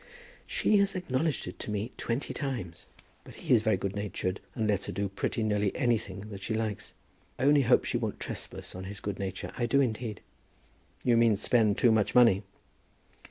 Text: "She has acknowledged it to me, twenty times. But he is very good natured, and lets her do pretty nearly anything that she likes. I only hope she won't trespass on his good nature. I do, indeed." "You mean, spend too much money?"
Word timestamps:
"She 0.47 0.77
has 0.77 0.95
acknowledged 0.95 1.45
it 1.45 1.59
to 1.59 1.69
me, 1.69 1.91
twenty 1.95 2.33
times. 2.33 2.87
But 3.23 3.35
he 3.35 3.53
is 3.53 3.61
very 3.61 3.77
good 3.77 3.95
natured, 3.95 4.39
and 4.55 4.67
lets 4.67 4.87
her 4.87 4.91
do 4.91 5.07
pretty 5.07 5.43
nearly 5.43 5.75
anything 5.75 6.21
that 6.31 6.41
she 6.41 6.55
likes. 6.55 6.93
I 7.37 7.43
only 7.43 7.61
hope 7.61 7.85
she 7.85 7.97
won't 7.99 8.19
trespass 8.19 8.73
on 8.73 8.85
his 8.85 8.99
good 8.99 9.19
nature. 9.19 9.53
I 9.59 9.67
do, 9.67 9.79
indeed." 9.79 10.21
"You 11.03 11.17
mean, 11.17 11.35
spend 11.35 11.77
too 11.77 11.91
much 11.91 12.15
money?" 12.15 12.41